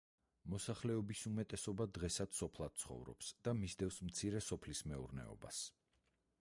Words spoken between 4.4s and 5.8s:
სოფლის მეურნეობას.